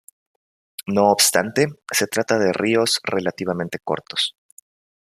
[0.87, 4.35] No obstante, se trata de ríos relativamente cortos.